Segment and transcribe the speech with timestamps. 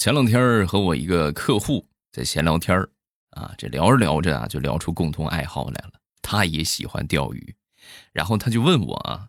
[0.00, 2.74] 前两天和我一个客户在闲聊天
[3.32, 5.92] 啊，这聊着聊着啊，就聊出共同爱好来了。
[6.22, 7.54] 他也喜欢钓鱼，
[8.10, 9.28] 然后他就问我啊，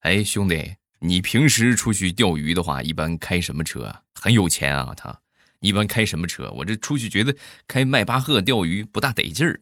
[0.00, 3.94] 哎，兄弟，你平时出去钓鱼的话，一般开什么车？
[4.14, 5.14] 很有钱啊，他
[5.60, 6.50] 一般开什么车？
[6.56, 7.36] 我这出去觉得
[7.66, 9.60] 开迈巴赫钓鱼不大得劲儿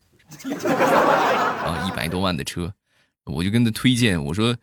[1.66, 2.72] 啊，一百多万的车，
[3.24, 4.56] 我就跟他推荐，我说。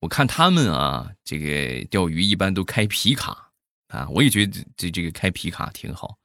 [0.00, 3.47] 我看他们啊，这个钓鱼一般都开皮卡
[3.88, 6.16] 啊，我也觉得这这个开皮卡挺好，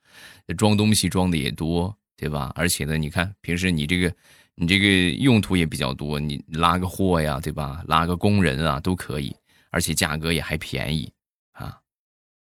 [0.57, 2.51] 装东西装的也多，对吧？
[2.55, 4.13] 而且呢，你看平时你这个
[4.55, 7.83] 你这个用途也比较多，你拉个货呀，对吧？
[7.87, 9.35] 拉个工人啊都可以，
[9.71, 11.11] 而且价格也还便宜
[11.53, 11.79] 啊。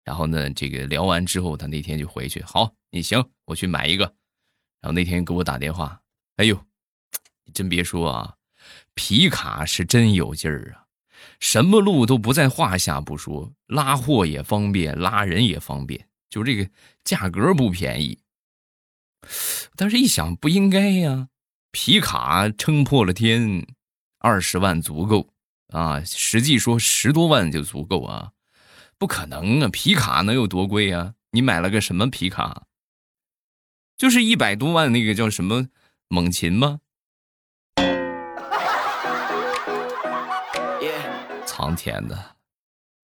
[0.04, 4.04] 然后呢，这个聊完之后，他那天就回去，好，你行，我去买一个。
[4.80, 6.00] 然后那天给我打电话，
[6.36, 6.60] 哎呦，
[7.54, 8.34] 真别说啊，
[8.94, 10.81] 皮卡是真有劲儿啊。
[11.40, 16.68] 什么路都不在话下不说，拉货也方便，拉人也方便，就这个
[17.04, 18.18] 价格不便宜。
[19.76, 21.28] 但是，一想不应该呀，
[21.70, 23.66] 皮卡撑破了天，
[24.18, 25.32] 二十万足够
[25.68, 28.32] 啊，实际说十多万就足够啊，
[28.98, 31.14] 不可能啊，皮卡能有多贵啊？
[31.30, 32.66] 你买了个什么皮卡？
[33.96, 35.68] 就是一百多万那个叫什么
[36.08, 36.80] 猛禽吗？
[41.62, 42.34] 航天的，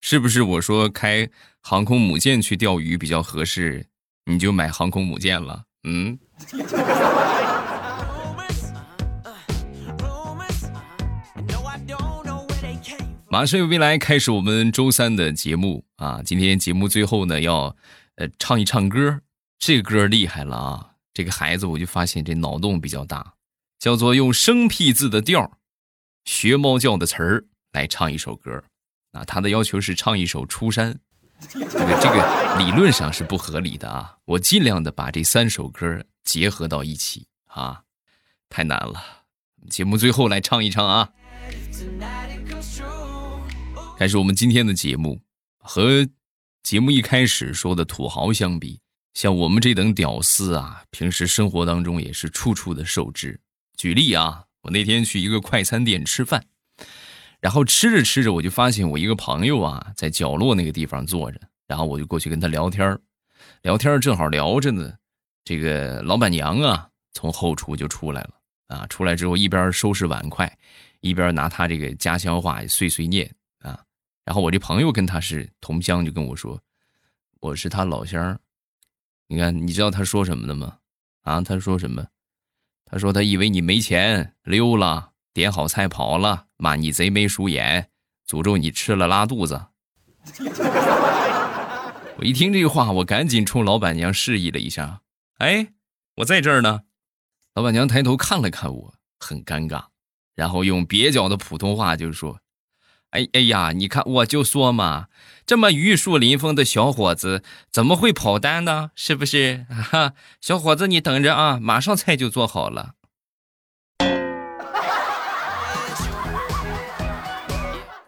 [0.00, 1.30] 是不是我说开
[1.62, 3.86] 航空母舰去钓鱼比较合适，
[4.24, 5.62] 你就买航空母舰了？
[5.84, 6.18] 嗯。
[13.28, 16.20] 马上有未来开始我们周三的节目啊！
[16.24, 17.76] 今天节目最后呢，要
[18.16, 19.20] 呃唱一唱歌，
[19.60, 20.90] 这歌厉害了啊！
[21.14, 23.34] 这个孩子我就发现这脑洞比较大，
[23.78, 25.58] 叫做用生僻字的调
[26.24, 27.44] 学猫叫的词儿。
[27.78, 28.60] 来唱一首歌，
[29.12, 30.92] 啊，他的要求是唱一首《出山》，
[31.48, 31.66] 这个
[32.02, 34.16] 这个理论上是不合理的啊。
[34.24, 37.82] 我尽量的把这三首歌结合到一起啊，
[38.48, 39.00] 太难了。
[39.70, 41.08] 节目最后来唱一唱啊。
[43.96, 45.20] 开始我们今天的节目，
[45.58, 46.04] 和
[46.64, 48.80] 节目一开始说的土豪相比，
[49.14, 53.40] 像我们这等屌丝啊，平时生活当中也是处处的受制。
[53.76, 56.44] 举例啊，我那天去一个快餐店吃饭。
[57.40, 61.40] 然后吃着吃着，我就发现我一个朋友啊，在角落那个地方坐着。
[61.66, 62.98] 然后我就过去跟他聊天
[63.62, 64.92] 聊天正好聊着呢，
[65.44, 68.30] 这个老板娘啊，从后厨就出来了
[68.68, 68.86] 啊。
[68.88, 70.58] 出来之后，一边收拾碗筷，
[71.00, 73.78] 一边拿他这个家乡话碎碎念啊。
[74.24, 76.60] 然后我这朋友跟他是同乡，就跟我说
[77.40, 78.38] ：“我是他老乡。”
[79.28, 80.78] 你看，你知道他说什么的吗？
[81.22, 82.06] 啊，他说什么？
[82.86, 85.12] 他说他以为你没钱溜了。
[85.34, 87.88] 点好菜跑了，骂你贼眉鼠眼，
[88.28, 89.66] 诅咒你吃了拉肚子。
[92.18, 95.02] 我一听这话，我赶紧冲老板娘示意了一下
[95.38, 95.68] ：“哎，
[96.16, 96.80] 我在这儿呢。”
[97.54, 99.84] 老板娘抬头看了看我，很尴尬，
[100.34, 102.40] 然后用蹩脚的普通话就说
[103.10, 105.06] ：“哎哎呀，你看，我就说嘛，
[105.46, 108.90] 这么玉树临风的小伙子怎么会跑单呢？
[108.96, 109.64] 是不是？
[109.70, 112.94] 哈，小伙子，你等着啊，马上菜就做好了。”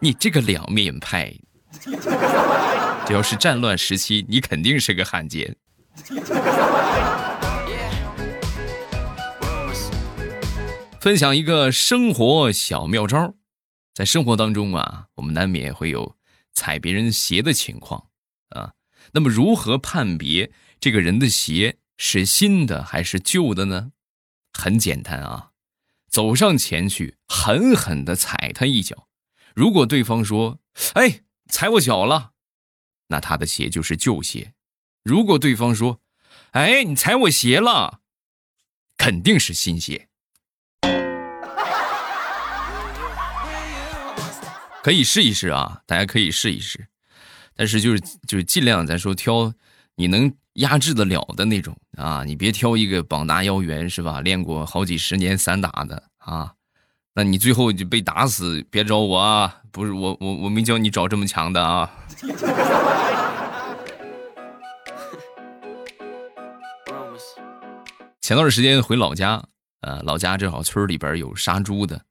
[0.03, 1.31] 你这个两面派，
[3.05, 5.55] 只要是战乱时期，你肯定是个汉奸。
[10.99, 13.35] 分享一个生活小妙招，
[13.93, 16.15] 在生活当中啊，我们难免会有
[16.51, 18.07] 踩别人鞋的情况
[18.49, 18.73] 啊。
[19.13, 23.91] 那么，如何判别这个人的鞋是新的还是旧的呢？
[24.51, 25.51] 很简单啊，
[26.09, 29.07] 走上前去，狠狠的踩他一脚。
[29.55, 30.59] 如果对方说
[30.95, 32.31] ：“哎，踩我脚了”，
[33.07, 34.53] 那他的鞋就是旧鞋；
[35.03, 35.99] 如果对方说
[36.51, 37.99] ：“哎，你踩我鞋了”，
[38.97, 40.07] 肯定是新鞋。
[44.83, 46.87] 可以试一试啊，大家可以试一试，
[47.55, 49.53] 但是就是就是尽量咱说挑
[49.95, 54.21] 你能压制得了的那种啊，你别挑一个膀大腰圆是吧？
[54.21, 56.55] 练过好几十年散打的啊。
[57.23, 59.61] 你最后就被打死，别找我啊！
[59.71, 61.89] 不是我，我我没叫你找这么强的啊。
[68.21, 69.43] 前段时间回老家，
[69.81, 72.01] 呃，老家正好村里边有杀猪的，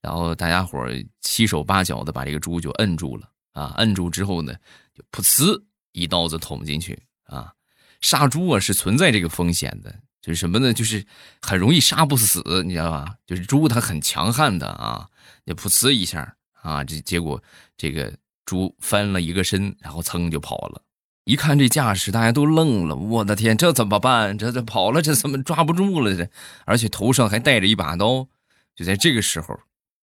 [0.00, 0.86] 然后大家伙
[1.20, 4.54] 七手八脚的把这个猪就摁住了啊，摁住之后呢，
[4.94, 5.62] 就噗呲
[5.92, 7.52] 一刀子捅进去啊。
[8.00, 9.94] 杀猪啊是存在这个风险的。
[10.24, 10.72] 就是什么呢？
[10.72, 11.04] 就是
[11.42, 13.14] 很容易杀不死，你知道吧？
[13.26, 15.06] 就是猪它很强悍的啊，
[15.44, 17.42] 就噗呲一下啊，这结果
[17.76, 18.10] 这个
[18.46, 20.80] 猪翻了一个身，然后噌就跑了
[21.24, 22.96] 一看这架势，大家都愣了。
[22.96, 24.38] 我的天，这怎么办？
[24.38, 26.16] 这这跑了，这怎么抓不住了？
[26.16, 26.26] 这
[26.64, 28.26] 而且头上还带着一把刀。
[28.74, 29.60] 就在这个时候，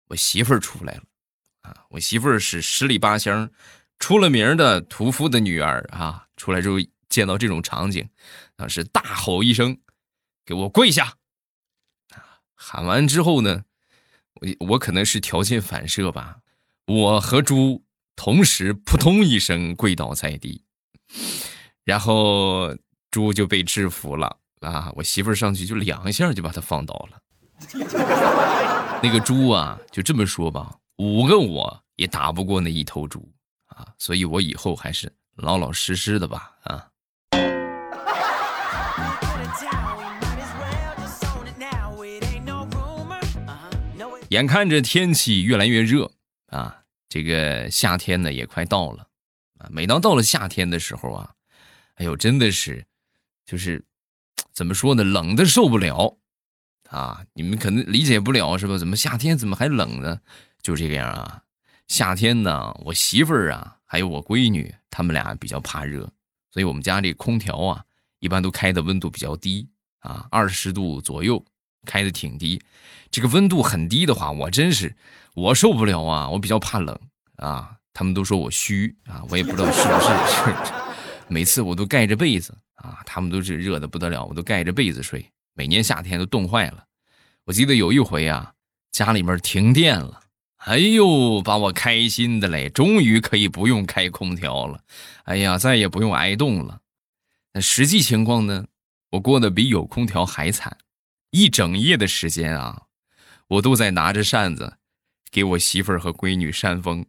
[0.08, 1.04] 我媳妇儿出来了。
[1.62, 3.48] 啊，我媳妇儿是十里八乡
[4.00, 6.26] 出了名的屠夫的女儿啊！
[6.38, 6.78] 出来之后
[7.08, 8.08] 见到这种场景，
[8.56, 9.78] 当时大吼一声
[10.48, 11.18] ：“给我跪下！”，
[12.56, 13.66] 喊完之后呢，
[14.36, 16.40] 我我可能是条件反射吧，
[16.86, 17.84] 我和猪
[18.16, 20.64] 同时扑通一声跪倒在地。
[21.84, 22.76] 然后
[23.12, 24.92] 猪就被制服了啊！
[24.96, 27.22] 我媳妇上去就两下就把他放倒了。
[29.02, 33.32] 那个猪啊，就这么说吧，五个我也打不过那一头猪
[33.68, 33.88] 啊！
[33.98, 36.90] 所以我以后还是老老实实的吧啊！
[44.30, 46.12] 眼看着天气越来越热
[46.48, 49.08] 啊，这个夏天呢也快到了。
[49.58, 51.34] 啊，每当到了夏天的时候啊，
[51.96, 52.86] 哎呦，真的是，
[53.46, 53.84] 就是
[54.54, 56.18] 怎么说呢，冷的受不了
[56.90, 57.26] 啊！
[57.34, 58.78] 你们可能理解不了是吧？
[58.78, 60.20] 怎么夏天怎么还冷呢？
[60.62, 61.42] 就这个样啊。
[61.88, 66.02] 夏天呢，我媳妇儿啊，还有我闺女，他们俩比较怕热，
[66.52, 67.84] 所以我们家这空调啊，
[68.20, 69.68] 一般都开的温度比较低
[70.00, 71.44] 啊，二十度左右，
[71.88, 72.62] 开的挺低。
[73.10, 74.96] 这个温度很低的话，我真是
[75.34, 77.00] 我受不了啊，我比较怕冷
[77.38, 77.72] 啊。
[77.94, 80.74] 他们都说我虚啊，我也不知道是不是。
[81.28, 85.26] 每次我都盖着被子啊，他们都是热的不得了，我都盖着被子睡。
[85.56, 86.84] 每年夏天都冻坏了。
[87.46, 88.54] 我记得有一回啊，
[88.92, 90.20] 家里面停电了，
[90.58, 94.82] 哎呦，把我开心的嘞，终于可以不用开空调了。
[95.24, 96.82] 哎呀，再也不用挨冻了。
[97.54, 98.68] 那实际情况呢，
[99.10, 100.78] 我过得比有空调还惨。
[101.32, 102.84] 一整夜的时间啊，
[103.48, 104.78] 我都在拿着扇子
[105.30, 107.06] 给我媳妇儿和闺女扇风。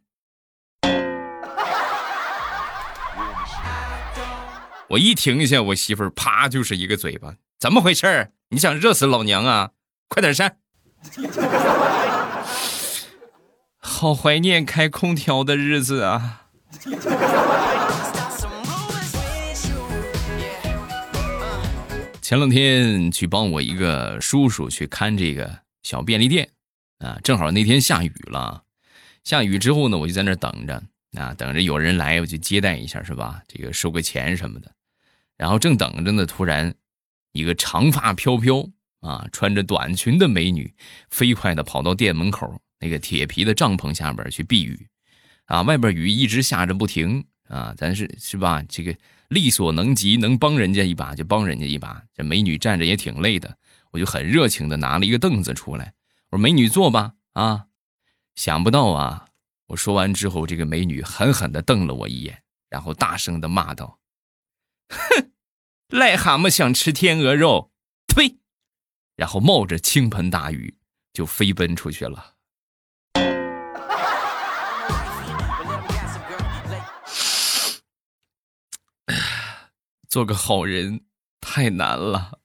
[4.89, 8.33] 我一停下，我媳妇儿啪就是一个嘴巴，怎么回事儿？
[8.49, 9.71] 你想热死老娘啊？
[10.07, 10.57] 快点扇！
[13.77, 16.47] 好怀念开空调的日子啊！
[22.29, 26.47] 前两天去帮我一个叔叔去看这个小便利店
[26.99, 28.65] 啊，正好那天下雨了，
[29.23, 30.83] 下雨之后呢，我就在那等着
[31.17, 33.41] 啊，等着有人来，我就接待一下，是吧？
[33.47, 34.71] 这个收个钱什么的。
[35.37, 36.75] 然后正等着呢，突然，
[37.31, 38.63] 一个长发飘飘
[38.99, 40.71] 啊，穿着短裙的美女，
[41.09, 44.87] 飞快的跑到店门口那个铁皮的帐篷下边去避雨，
[45.45, 48.63] 啊，外边雨一直下着不停啊，咱是是吧？
[48.69, 48.95] 这个
[49.29, 52.03] 力所能及，能帮人家一把就帮人家一把。
[52.13, 53.57] 这美女站着也挺累的，
[53.91, 55.93] 我就很热情的拿了一个凳子出来，
[56.29, 57.67] 我说：“美女坐吧。”啊，
[58.35, 59.27] 想不到啊，
[59.67, 63.99] 我说完之后，这个美女狠狠的瞪了我一眼，然后大声的骂道。
[64.89, 65.31] 哼，
[65.89, 67.71] 癞蛤蟆想吃天鹅肉，
[68.07, 68.39] 呸！
[69.15, 70.77] 然后冒着倾盆大雨
[71.13, 72.35] 就飞奔出去了。
[80.09, 81.01] 做个好人
[81.39, 82.39] 太难了。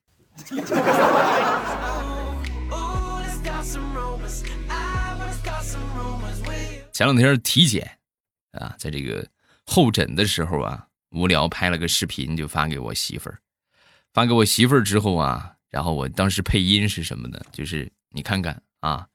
[6.92, 7.98] 前两天体检
[8.52, 9.26] 啊，在这个
[9.66, 10.86] 候诊的时候啊。
[11.14, 13.38] 无聊拍了个视频就发给我媳妇儿，
[14.12, 17.40] 发给我媳妇儿之后啊，然后我当时配音是什么呢？
[17.52, 19.06] 就是你看看啊，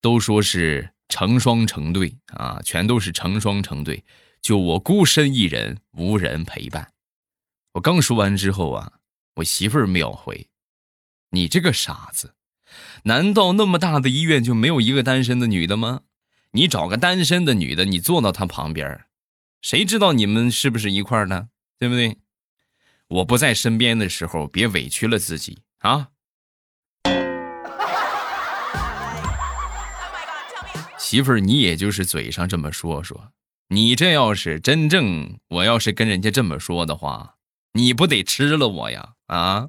[0.00, 4.02] 都说是成双成对啊，全都是成双成对，
[4.40, 6.93] 就我孤身一人无人陪伴。
[7.74, 8.92] 我刚说完之后啊，
[9.36, 10.48] 我媳妇儿秒回
[11.30, 12.34] ：“你这个傻子，
[13.04, 16.02] 难道那么大的医院就没有一个单身的女的吗？
[16.52, 19.06] 你找个单身的女的，你坐到她旁边。”
[19.60, 22.18] 谁知道你们是不是一块儿的，对不对？
[23.08, 26.10] 我不在身边的时候，别委屈了自己啊！
[30.96, 33.32] 媳妇儿，你也就是嘴上这么说说，
[33.68, 37.33] 你这要是真正，我要是跟人家这么说的话，
[37.76, 39.14] 你不得吃了我呀？
[39.26, 39.68] 啊！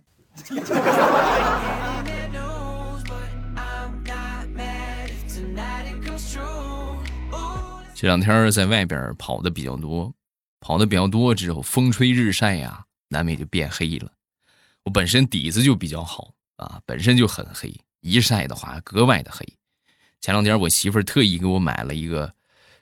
[7.96, 10.14] 这两天在外边跑的比较多，
[10.60, 14.12] 跑的比较多之后，风吹日晒呀，难免就变黑了。
[14.84, 19.44] 我本身底子就比较好啊，本身就很黑，一晒的话格外的黑。
[20.22, 22.32] 前两天我媳妇儿特意给我买了一个，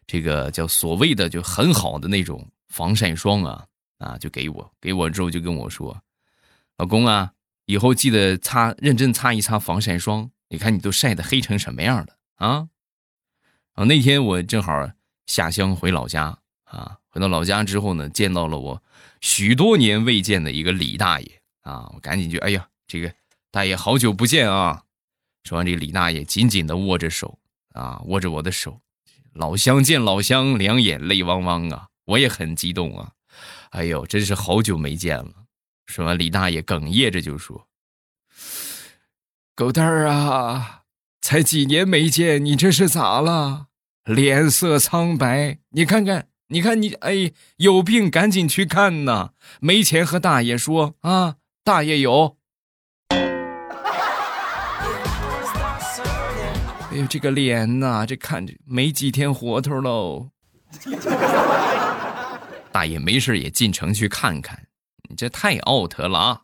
[0.06, 3.65] 这个叫所谓的就很好的那种防晒霜啊
[4.03, 6.03] 啊，就给我，给我之后就跟我说
[6.77, 7.33] ：“老公啊，
[7.65, 10.29] 以后记得擦，认真擦一擦防晒霜。
[10.50, 12.67] 你看你都晒得黑成什么样了啊！”
[13.75, 14.91] 啊，那天我正好。
[15.25, 18.83] 下乡回老家啊，回到老家之后呢，见到了我
[19.22, 23.15] 许多年未见的一个李大爷啊，我赶紧就哎呀，这个
[23.50, 24.83] 大爷好久不见啊！
[25.45, 28.81] 说完，这李大爷紧紧的握着手啊，握着我的手，
[29.31, 31.88] 老乡见老乡，两眼泪汪汪啊！
[32.03, 33.13] 我也很激动啊，
[33.74, 35.46] 哎呦，真是好久没见了。
[35.86, 37.68] 说完，李大爷哽咽着就说
[39.56, 40.84] ：“狗蛋儿啊，
[41.22, 43.68] 才几年没见，你这是咋了？
[44.06, 49.32] 脸色苍白，你看看。”你看你哎，有病赶紧去看呐！
[49.60, 52.38] 没钱和大爷说啊，大爷有。
[53.10, 53.18] 哎
[56.92, 60.30] 呦，这个脸呐，这看着没几天活头喽。
[62.74, 64.68] 大爷没事也进城去看看，
[65.08, 66.42] 你这太 out 了啊！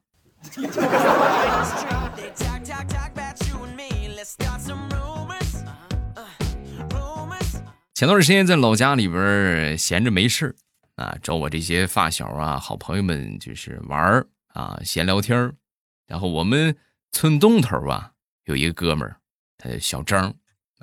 [7.95, 10.55] 前段时间在老家里边闲着没事
[10.97, 15.51] 啊，找我这些发小啊、好朋友们就是玩儿啊、闲聊天。
[16.05, 16.77] 然后我们
[17.11, 18.11] 村东头啊
[18.43, 19.17] 有一个哥们儿，
[19.57, 20.31] 他叫小张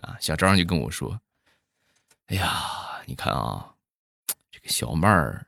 [0.02, 1.20] 啊，小张就跟我说
[2.26, 3.75] ：“哎呀，你看啊，
[4.66, 5.46] 小麦儿，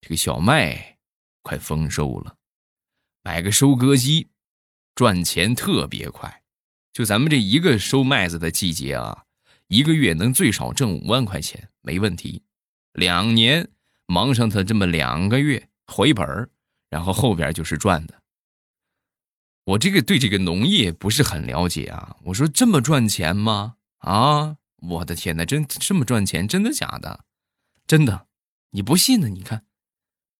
[0.00, 0.98] 这个小麦
[1.42, 2.36] 快丰收了，
[3.22, 4.28] 买个收割机，
[4.94, 6.42] 赚钱特别快。
[6.92, 9.24] 就咱们这一个收麦子的季节啊。”
[9.68, 12.42] 一个月能最少挣五万块钱，没问题。
[12.94, 13.68] 两年
[14.06, 16.48] 忙上他这么两个月回本儿，
[16.88, 18.22] 然后后边就是赚的。
[19.64, 22.16] 我这个对这个农业不是很了解啊。
[22.24, 23.76] 我说这么赚钱吗？
[23.98, 26.48] 啊，我的天哪，真这么赚钱？
[26.48, 27.26] 真的假的？
[27.86, 28.27] 真的？
[28.70, 29.28] 你不信呢？
[29.28, 29.64] 你看，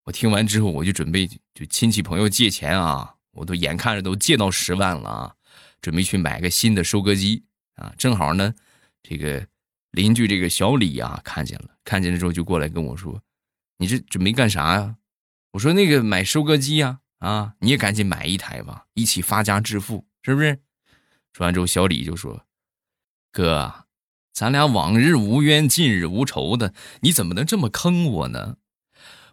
[0.04, 5.34] 我听完之后我就准备就亲戚朋友借钱啊，我都眼看着都借到十万了啊，
[5.80, 7.44] 准备去买个新的收割机
[7.74, 8.54] 啊，正好呢。
[9.02, 9.46] 这个
[9.92, 13.22] 邻居这个小李啊，看见了，看见了之后就过来跟我说
[13.78, 14.96] ：“你这准备干啥呀？”
[15.52, 20.60] 我说：“那个买收割机呀，啊，你也赶紧买一台吧，一起发家致富，是不是？”
[21.32, 22.44] 说完之后，小李就说
[23.32, 23.86] ：“哥，
[24.38, 28.54] 咱俩往日无冤，近日无仇的，你怎么能这么坑我呢？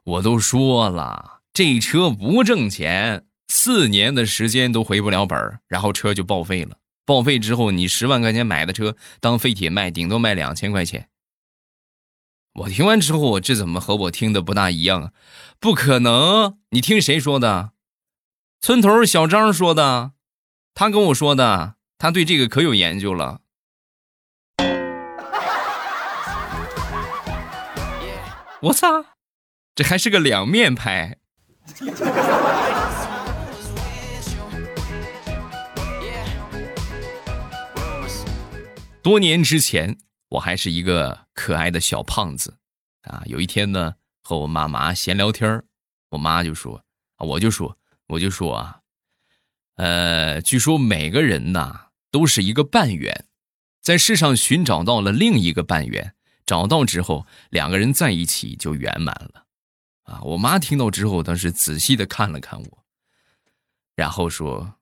[0.03, 11.07] 我都说了，这车不挣钱，四年的时间都回不了本儿然后车就报废了。”报废之后，你十万块钱买的车当废铁卖，顶多卖两千块钱。
[12.55, 15.11] 我听完之后，这怎么和我听的不大一样啊？
[15.59, 16.57] 不可能！
[16.71, 17.73] 你听谁说的？
[18.59, 20.13] 村头小张说的，
[20.73, 23.41] 他跟我说的，他对这个可有研究了。
[28.65, 29.05] 我操，
[29.75, 31.17] 这还是个两面派。
[39.03, 42.57] 多年之前，我还是一个可爱的小胖子，
[43.03, 43.93] 啊，有一天呢，
[44.23, 45.63] 和我妈妈闲聊天
[46.09, 46.83] 我妈就说，
[47.19, 48.79] 我就说，我就说啊，
[49.75, 53.25] 呃，据说每个人呐都是一个半圆，
[53.79, 56.14] 在世上寻找到了另一个半圆，
[56.45, 59.45] 找到之后，两个人在一起就圆满了，
[60.03, 62.85] 啊，我妈听到之后，当时仔细的看了看我，
[63.95, 64.75] 然后说，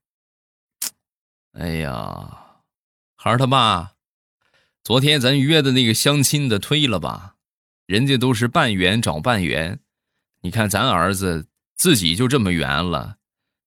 [1.53, 2.61] 哎呀，
[3.15, 3.91] 孩儿他爸。
[4.83, 7.35] 昨天咱约的那个相亲的推了吧，
[7.85, 9.79] 人家都是半圆找半圆，
[10.41, 13.17] 你看咱儿子自己就这么圆了，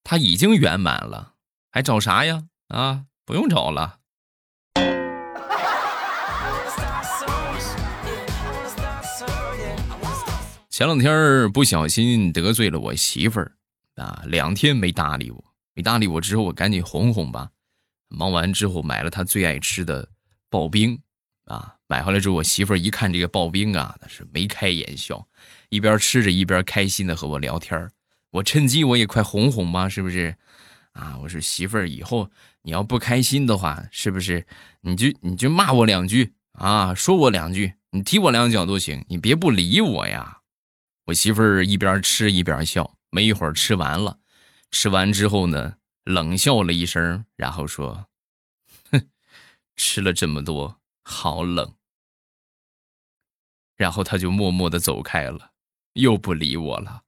[0.04, 1.32] 他已经圆满了，
[1.70, 2.48] 还找啥呀？
[2.68, 4.00] 啊，不用找了。
[10.76, 13.50] 前两天不小心得罪了我媳妇儿
[13.95, 15.42] 啊，两天没搭理我，
[15.73, 17.49] 没搭理我之后，我赶紧哄哄吧。
[18.09, 20.06] 忙完之后，买了她最爱吃的
[20.50, 21.00] 刨冰。
[21.47, 25.26] 啊，买回来之后，我媳妇儿一看这个刨冰啊，那是眉开眼笑，
[25.71, 27.90] 一边吃着一边开心的和我聊天
[28.33, 30.37] 我趁机我也快哄哄吧，是不是？
[30.92, 32.30] 啊，我说媳妇儿，以后
[32.61, 34.47] 你要不开心的话，是不是？
[34.83, 40.37] 你就你就骂我两句啊，说我两句，你踢我两脚都行，你别不理我呀。
[41.06, 44.18] 我媳妇儿一边吃一边笑，没一会儿吃完了，
[44.72, 48.08] 吃完之后呢，冷笑了一声，然后说
[48.90, 49.08] ：“哼，
[49.76, 51.76] 吃了这么多。”好冷，
[53.76, 55.52] 然后他就默默的走开了，
[55.92, 57.02] 又不理我了。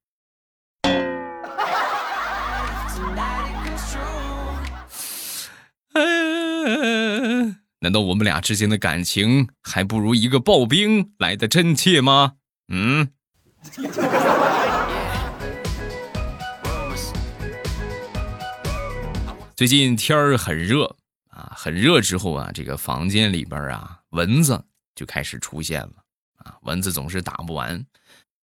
[7.80, 12.36] 难道我们俩之间的感情还不如一个刨冰来的真切吗？
[12.68, 13.10] 嗯。
[19.56, 20.94] 最近天儿很热。
[21.30, 24.60] 啊，很热之后啊，这个房间里边啊，蚊子
[24.96, 25.92] 就开始出现了
[26.38, 26.56] 啊。
[26.62, 27.86] 蚊子总是打不完，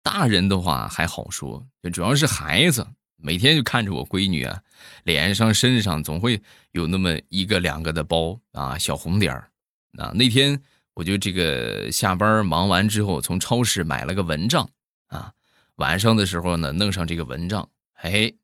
[0.02, 2.86] 大人的话还好说，主要是孩子，
[3.18, 4.62] 每天就看着我闺女啊，
[5.04, 6.40] 脸上、身上总会
[6.72, 9.50] 有那么一个两个的包啊，小红点儿。
[9.98, 10.58] 啊，那天
[10.94, 14.66] 我就这个下班忙完之后，从超市买了个蚊帐
[15.08, 15.32] 啊，
[15.76, 18.36] 晚上的时候呢，弄上这个蚊帐，嘿，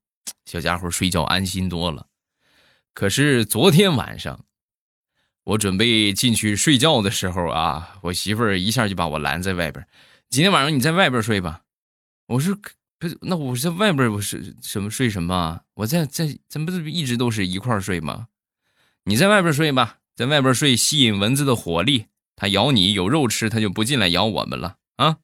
[0.45, 2.07] 小家伙睡觉安心多了。
[2.95, 4.45] 可是昨天晚上，
[5.45, 9.87] 我准备进去睡觉的时候啊，我媳妇儿一下就把我拦在外边。
[10.29, 11.63] 今天晚上你在外边睡吧，
[12.27, 12.55] 我说
[12.99, 15.61] 不，那我在外边我是什么睡什么？
[15.75, 18.29] 我在在咱不是一直都是一块睡吗？
[19.05, 25.19] 你在外边睡吧，在外边睡吸引蚊子的火力，它咬你有肉吃，它就不进来咬我们了啊！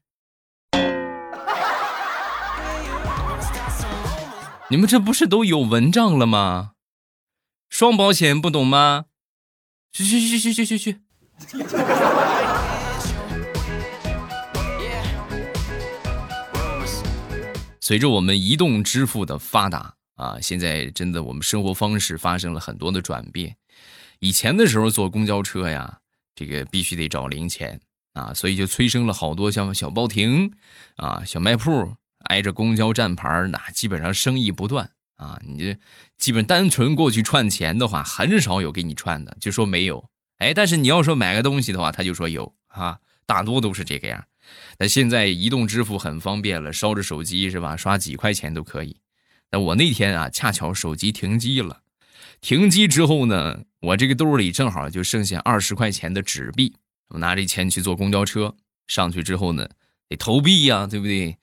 [4.70, 6.72] 你们这不是都有蚊帐了吗？
[7.70, 9.06] 双保险不懂吗？
[9.90, 11.00] 去去去去去去去！
[17.80, 23.56] 随着我们移动支付的发达啊，现在真的我们生活方式发生了很多的转变。
[24.18, 26.00] 以前的时候坐公交车呀，
[26.34, 27.80] 这个必须得找零钱
[28.12, 30.52] 啊，所以就催生了好多像小包亭
[30.96, 31.96] 啊、小卖铺
[32.28, 35.38] 挨着公交站牌，那基本上生意不断啊。
[35.44, 35.78] 你这
[36.16, 40.08] 基本单纯过去串钱的话，很少有给你串的，就说没有。
[40.38, 44.24] 哎，但是你要说买个东西的话，他就说有啊，大多都是这个样。
[44.78, 47.76] 那现在移动支付很方便了，烧着手机是吧？
[47.76, 48.96] 刷几块钱都可以。
[49.50, 51.80] 那我那天啊，恰巧手机停机了，
[52.40, 56.76] 停机之后呢，我这个兜里正好就剩下二十块钱的纸币。
[57.08, 58.54] 我拿这钱去坐公交车，
[58.86, 59.68] 上去之后呢，
[60.08, 61.36] 得投币呀，对不对？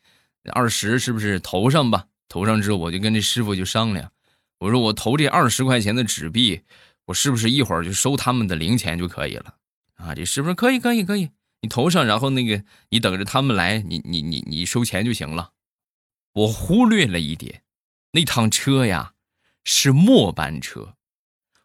[0.52, 2.06] 二十是不是投上吧？
[2.28, 4.12] 投上之后，我就跟这师傅就商量，
[4.60, 6.62] 我说我投这二十块钱的纸币，
[7.06, 9.56] 我是不是一会儿就收他们的零钱就可以了？
[9.96, 11.30] 啊，这师傅说可以，可以，可以。
[11.62, 15.52] 你投上，然后那个你等着他们来，你你你你收钱就行了。
[16.34, 17.62] 我忽略了一点，
[18.12, 19.14] 那趟车呀
[19.64, 20.96] 是末班车，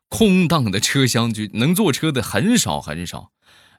[0.09, 3.33] 空荡的车厢就能坐车的很少很少。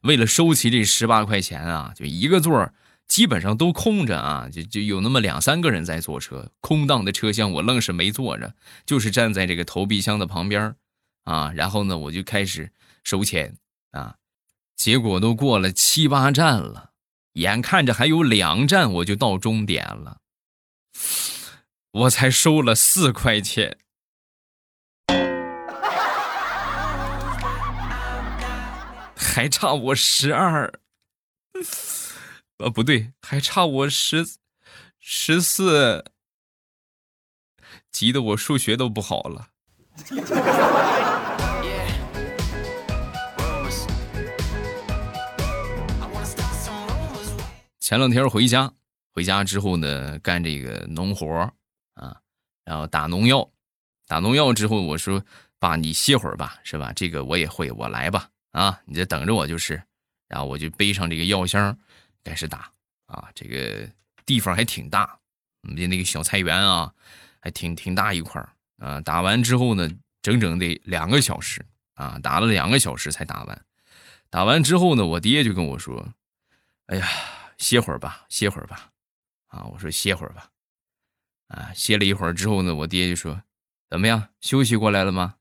[0.04, 2.74] 为了收齐这十八块钱啊，就一个座儿
[3.12, 6.50] 基本上都空着啊，就就有那么两三个人在坐车。
[6.62, 10.74] 空荡的车厢我愣是没坐着，就是站在这个投币箱的旁边
[11.26, 11.52] 啊。
[11.54, 12.72] 然后呢，我就开始
[13.04, 13.58] 收钱
[13.92, 14.16] 啊。
[14.78, 16.92] 结果都过了七八站了，
[17.34, 20.20] 眼看着还有两站我就到终点了，
[21.92, 23.78] 我才收了四块钱，
[29.18, 30.80] 还差我十二，
[32.62, 34.24] 呃，不对，还差我十
[35.00, 36.06] 十四，
[37.92, 39.48] 急得我数学都不好了。
[47.80, 48.72] 前两天回家，
[49.12, 51.52] 回家之后呢，干这个农活
[51.96, 52.16] 啊，
[52.64, 53.50] 然后打农药，
[54.06, 55.24] 打农药之后，我说
[55.58, 56.94] ：“爸，你歇会儿吧，是吧？
[56.96, 58.30] 这个我也会，我来吧。
[58.52, 59.82] 啊，你这等着我就是。”
[60.30, 61.78] 然后我就背上这个药箱，
[62.24, 62.72] 开始打。
[63.06, 63.90] 啊，这个
[64.26, 65.20] 地方还挺大，
[65.62, 66.94] 我们的那个小菜园啊，
[67.42, 68.42] 还挺挺大一块
[68.78, 69.90] 啊，打完之后呢，
[70.22, 73.66] 整整得两个小时啊，打了两个小时才打完。
[74.30, 76.14] 打完之后呢，我爹就跟我说
[76.88, 77.08] ：“哎呀。”
[77.62, 78.90] 歇会儿吧，歇会儿吧，
[79.50, 79.66] 啊！
[79.66, 80.50] 我说歇会儿吧，
[81.50, 81.72] 啊！
[81.76, 83.44] 歇了一会儿之后呢，我爹就说
[83.88, 85.36] ：“怎么样，休息过来了吗？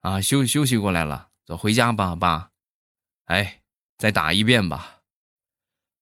[0.00, 2.50] 啊，休休息过来了，走回家吧，爸。
[3.26, 3.62] 哎，
[3.98, 5.02] 再打一遍吧，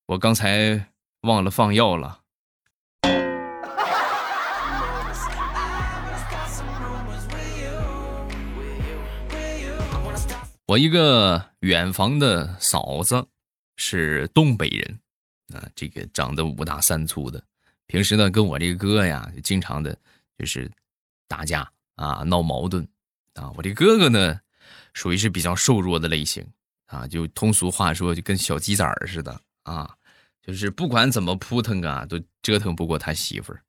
[0.06, 2.20] 我刚才忘了放药了。”
[10.66, 13.26] 我一个远房的嫂子
[13.76, 14.98] 是东北人。
[15.52, 17.44] 啊，这个长得五大三粗的，
[17.86, 19.94] 平时呢跟我这个哥呀，就经常的，
[20.38, 20.70] 就是
[21.28, 22.88] 打架啊，闹矛盾
[23.34, 23.52] 啊。
[23.54, 24.40] 我这哥哥呢，
[24.94, 26.42] 属于是比较瘦弱的类型
[26.86, 29.94] 啊，就通俗话说，就跟小鸡崽似的啊，
[30.42, 33.62] 就是不管怎么扑腾啊，都折腾不过他媳妇儿。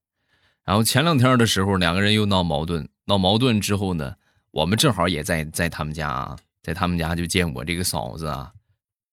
[0.63, 4.15] 然后前两天的时候，两个人又闹矛盾，闹矛盾之后呢，
[4.51, 8.51] 我们正好也在在他们家，在他们家就见我这个嫂子啊。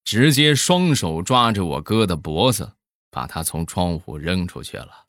[0.04, 2.72] 直接双手抓着我哥的脖子，
[3.10, 5.06] 把他从窗户扔出去了。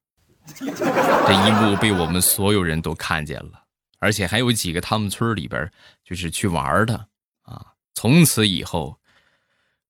[0.58, 3.64] 这一幕被我们所有人都看见了，
[4.00, 5.72] 而且还有几个他们村里边
[6.04, 7.08] 就是去玩的
[7.44, 7.74] 啊。
[7.94, 9.00] 从此以后，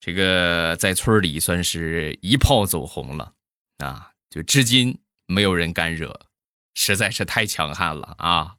[0.03, 3.33] 这个在村里算是一炮走红了
[3.77, 6.21] 啊，就至今没有人敢惹，
[6.73, 8.55] 实在是太强悍了啊。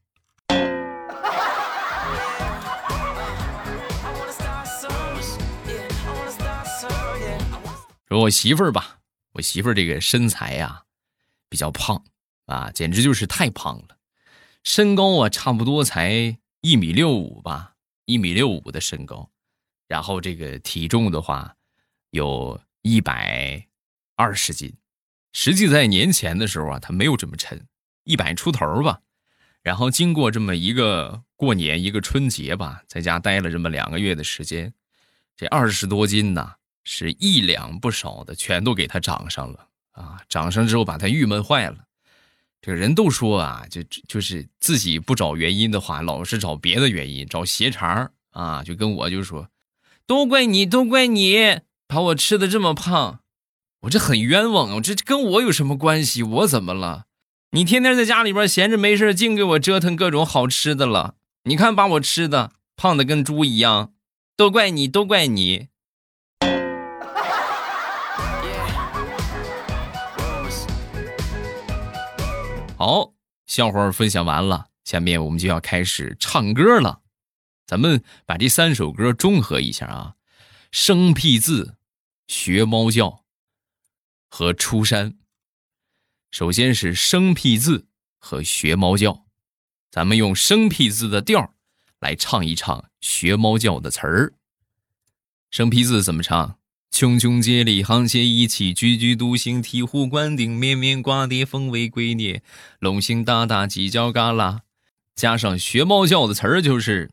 [8.07, 9.01] 说我媳妇儿吧，
[9.33, 10.85] 我媳妇儿这个身材呀，
[11.49, 12.05] 比较胖
[12.47, 13.97] 啊，简直就是太胖了。
[14.63, 17.73] 身高啊，差不多才一米六五吧，
[18.05, 19.32] 一米六五的身高。
[19.89, 21.57] 然后这个体重的话，
[22.11, 23.67] 有一百
[24.17, 24.75] 二十斤。
[25.33, 27.67] 实际在年前的时候啊，他没有这么沉，
[28.05, 29.01] 一百出头吧。
[29.63, 34.75] 然后经过这么一个过年，一个春节吧，在家待了这么两个月的时间，
[35.37, 40.21] 这二十多斤呐，是一两不少的，全都给他长上了啊！
[40.29, 41.85] 长上之后把他郁闷坏了。
[42.61, 49.49] 这个人都说啊，就就是自己不找原因的话，老是找别的原因，找斜茬啊，就跟我就说，
[50.07, 53.21] 都怪你，都怪你，把我吃的这么胖，
[53.83, 54.81] 我这很冤枉啊！
[54.81, 56.23] 这跟我有什么关系？
[56.23, 57.05] 我怎么了？
[57.53, 61.15] 你天天在家里边闲着没事，净给我折腾各种好吃的了。
[61.45, 63.93] 你看把我吃的胖的跟猪一样，
[64.37, 65.69] 都怪你，都怪你。
[72.77, 73.13] 好，
[73.47, 77.02] 笑话分享完了，下面我们就要开始唱歌了。
[77.73, 80.15] 咱们把这三首歌综合一下啊，
[80.71, 81.79] 生僻字、
[82.29, 83.25] 学猫叫
[84.29, 85.17] 和出山。
[86.31, 87.87] 首先是生僻字
[88.19, 89.25] 和学猫叫，
[89.91, 91.55] 咱们用生僻字的调
[91.99, 94.35] 来唱一唱学猫叫的词儿。
[95.51, 96.59] 生僻字怎么唱？
[96.93, 102.43] 茕茕孑立沆瀣一气，踽踽独行醍醐灌顶，绵绵瓜瓞风为龟臬，
[102.81, 104.59] 龙行大大犄角旮旯。
[105.15, 107.11] 加上学猫叫的词儿就是：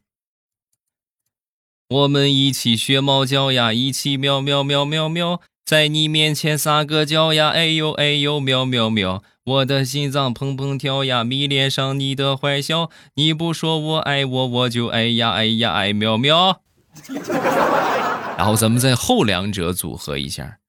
[1.89, 5.41] 我们一起学猫叫呀，一起喵喵喵喵喵。
[5.65, 9.23] 在你面前撒个娇呀，哎呦哎呦，喵喵喵！
[9.43, 12.91] 我的心脏砰砰跳呀，迷恋上你的坏笑。
[13.15, 16.61] 你不说我爱我，我就哎呀哎呀哎喵喵。
[18.37, 20.59] 然后咱们在后两者组合一下，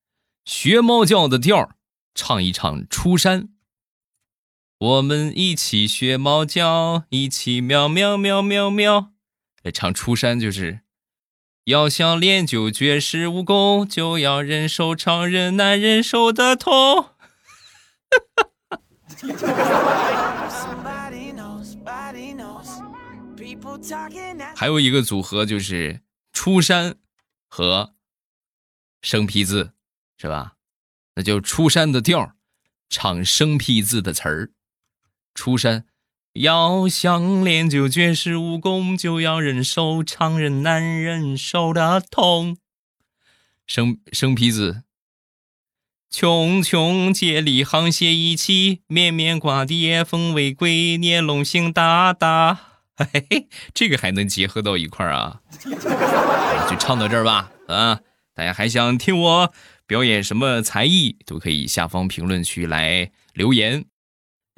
[0.46, 1.70] 学猫叫的调
[2.14, 3.50] 唱一唱出山。
[4.78, 9.10] 我们一起学猫叫，一起喵喵喵喵喵。
[9.64, 10.80] 哎，唱出山就是。
[11.70, 17.10] 要想练就绝世武功，就要忍受常人难忍受的痛。
[24.56, 26.02] 还有一个组合就是
[26.32, 26.96] 出山
[27.48, 27.94] 和
[29.00, 29.72] 生僻字，
[30.18, 30.56] 是吧？
[31.14, 32.34] 那就出山的调
[32.88, 34.50] 唱生僻字的词儿，
[35.34, 35.86] 出山。
[36.34, 42.56] 要想练就绝世武功，就要忍受常人难忍受的痛。
[43.66, 44.84] 生生僻字，
[46.12, 52.68] 茕茕孑立沆瀣一气，绵绵瓜瓞风为龟臬龙行大大。
[52.96, 55.40] 嘿嘿，这个还能结合到一块儿啊？
[56.70, 57.50] 就唱到这儿吧。
[57.66, 58.00] 啊，
[58.34, 59.52] 大家还想听我
[59.86, 63.86] 表演什么才艺，都可以下方评论区来留言。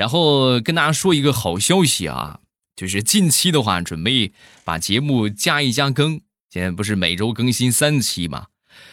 [0.03, 2.41] 然后跟大家说一个好消息啊，
[2.75, 4.33] 就是近期的话，准备
[4.65, 6.21] 把节目加一加更。
[6.51, 8.47] 现在不是每周更新三期嘛？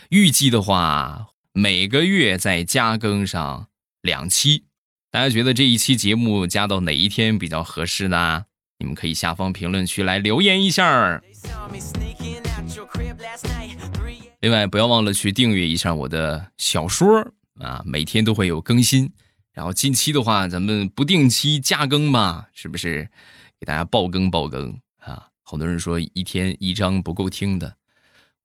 [0.10, 3.70] 预计的话，每个月再加更上
[4.04, 4.66] 两期。
[5.10, 8.44] 大家觉得这一期节目加到哪一天比较合适呢？
[8.78, 11.20] 你们可以下方评论区来留言一下。
[14.42, 17.28] 另外，不要忘了去订阅一下我的小说
[17.60, 19.12] 啊，每天都会有更新。
[19.60, 23.10] 然后近期的话，咱们不定期加更嘛，是不是？
[23.60, 25.28] 给大家爆更爆更啊！
[25.44, 27.76] 好多人说一天一张不够听的，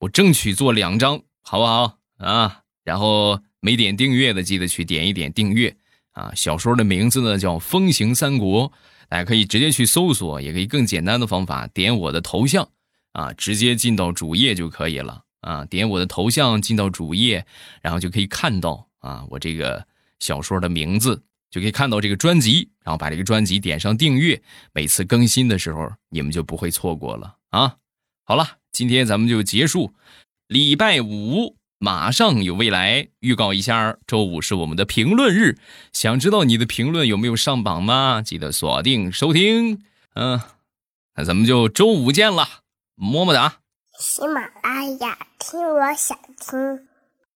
[0.00, 2.62] 我争取做两张，好不好啊？
[2.82, 5.76] 然后没点订阅的，记得去点一点订阅
[6.14, 6.32] 啊！
[6.34, 8.68] 小说的名字呢叫《风行三国》，
[9.08, 12.68] 大家可以直接去搜索，也可以更简单的方法点我的头像
[13.12, 15.64] 啊，直接进到主页就可以了啊！
[15.66, 17.46] 点我的头像进到主页，
[17.82, 19.86] 然后就可以看到啊，我这个。
[20.24, 27.76] 小说的名字就可以看到这个专辑，然后把这个专辑点上订阅，每次更新的时候你们就不会错过了啊！
[28.24, 29.92] 好了，今天咱们就结束，
[30.48, 35.58] 礼拜五马上有未来预告一下，周五是我们的评论日，
[35.92, 38.22] 想知道你的评论有没有上榜吗？
[38.22, 39.82] 记得锁定收听，
[40.14, 40.40] 嗯，
[41.16, 42.48] 那咱们就周五见了，
[42.94, 43.58] 么么哒！
[44.00, 46.88] 喜马拉雅听，我想听。